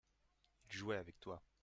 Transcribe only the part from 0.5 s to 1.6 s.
il jouait avec toi.